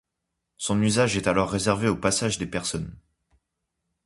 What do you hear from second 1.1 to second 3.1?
est alors réservé au passage des personnes.